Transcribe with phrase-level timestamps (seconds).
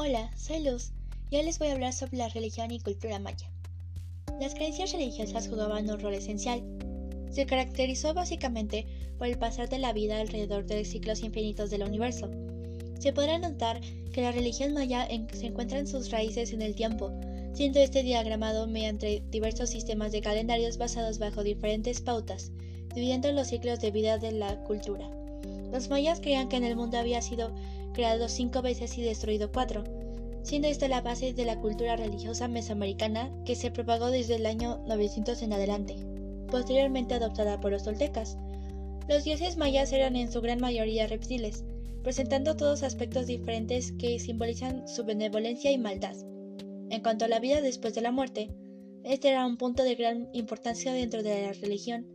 [0.00, 0.92] Hola, soy Luz
[1.28, 3.50] y hoy les voy a hablar sobre la religión y cultura maya.
[4.40, 6.62] Las creencias religiosas jugaban un rol esencial.
[7.32, 8.86] Se caracterizó básicamente
[9.18, 12.30] por el pasar de la vida alrededor de ciclos infinitos del universo.
[13.00, 13.80] Se podrá notar
[14.12, 17.10] que la religión maya se encuentra en sus raíces en el tiempo,
[17.52, 22.52] siendo este diagramado mediante diversos sistemas de calendarios basados bajo diferentes pautas,
[22.94, 25.10] dividiendo los ciclos de vida de la cultura.
[25.72, 27.52] Los mayas creían que en el mundo había sido
[27.98, 29.82] creado cinco veces y destruido cuatro,
[30.44, 34.78] siendo esta la base de la cultura religiosa mesoamericana que se propagó desde el año
[34.86, 35.96] 900 en adelante,
[36.48, 38.38] posteriormente adoptada por los toltecas.
[39.08, 41.64] Los dioses mayas eran en su gran mayoría reptiles,
[42.04, 46.14] presentando todos aspectos diferentes que simbolizan su benevolencia y maldad.
[46.90, 48.48] En cuanto a la vida después de la muerte,
[49.02, 52.06] este era un punto de gran importancia dentro de la religión,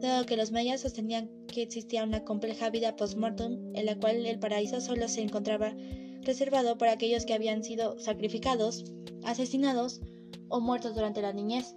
[0.00, 4.38] dado que los mayas sostenían que existía una compleja vida post-mortem en la cual el
[4.38, 5.74] paraíso solo se encontraba
[6.22, 8.84] reservado para aquellos que habían sido sacrificados,
[9.24, 10.00] asesinados
[10.48, 11.74] o muertos durante la niñez.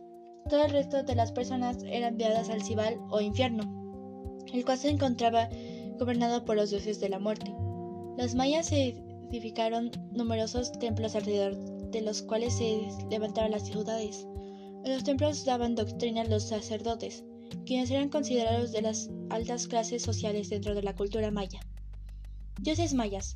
[0.50, 3.64] Todo el resto de las personas eran enviadas al Cibal o infierno,
[4.52, 5.50] el cual se encontraba
[5.98, 7.54] gobernado por los dioses de la muerte.
[8.18, 11.56] Los mayas edificaron numerosos templos alrededor
[11.92, 14.28] de los cuales se levantaban las ciudades.
[14.84, 17.24] En los templos daban doctrina a los sacerdotes,
[17.66, 21.60] quienes eran considerados de las altas clases sociales dentro de la cultura maya.
[22.62, 23.36] Dioses mayas: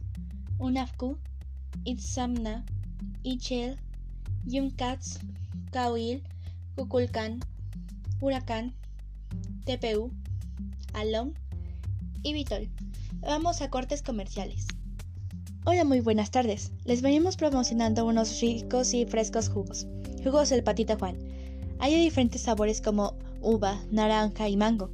[0.60, 1.18] Unafku,
[1.84, 2.66] Itzamna,
[3.24, 3.78] Ichel,
[4.46, 5.20] Yumkats,
[5.72, 6.24] Kauil,
[6.76, 7.40] Kukulkan,
[8.22, 8.74] Huracán,
[9.66, 10.12] TPU,
[10.94, 11.34] Alom
[12.24, 12.70] y Vitol.
[13.22, 14.68] Vamos a cortes comerciales.
[15.66, 16.72] Hola, muy buenas tardes.
[16.86, 19.86] Les venimos promocionando unos ricos y frescos jugos.
[20.24, 21.18] Jugos del Patita Juan.
[21.80, 24.90] Hay diferentes sabores como uva, naranja y mango.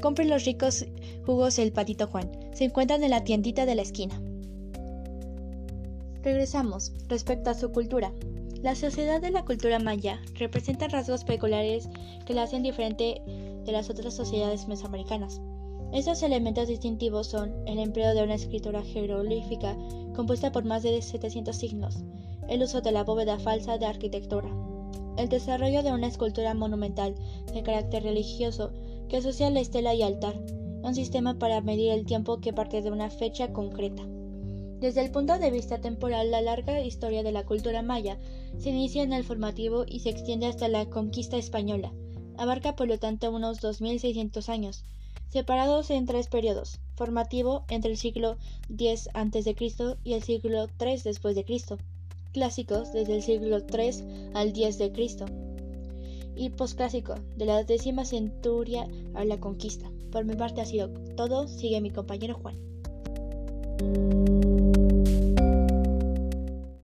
[0.00, 0.86] Compren los ricos
[1.24, 2.30] jugos El Patito Juan.
[2.54, 4.20] Se encuentran en la tiendita de la esquina.
[6.22, 6.92] Regresamos.
[7.08, 8.12] Respecto a su cultura.
[8.62, 11.88] La sociedad de la cultura maya representa rasgos peculiares
[12.24, 13.20] que la hacen diferente
[13.64, 15.40] de las otras sociedades mesoamericanas.
[15.92, 19.76] Estos elementos distintivos son el empleo de una escritura jeroglífica
[20.14, 22.04] compuesta por más de 700 signos,
[22.48, 24.48] el uso de la bóveda falsa de arquitectura,
[25.16, 27.14] el desarrollo de una escultura monumental
[27.52, 28.72] de carácter religioso
[29.08, 30.40] que asocia la estela y altar,
[30.82, 34.02] un sistema para medir el tiempo que parte de una fecha concreta.
[34.80, 38.18] Desde el punto de vista temporal, la larga historia de la cultura maya
[38.58, 41.92] se inicia en el formativo y se extiende hasta la conquista española.
[42.36, 44.84] Abarca por lo tanto unos 2600 años,
[45.28, 48.36] separados en tres periodos: formativo entre el siglo
[48.68, 49.56] X a.C.
[50.04, 51.78] y el siglo III después de Cristo
[52.36, 55.24] clásicos desde el siglo III al X de Cristo
[56.36, 59.90] y posclásico de la décima centuria a la conquista.
[60.12, 61.48] Por mi parte ha sido todo.
[61.48, 62.56] Sigue mi compañero Juan.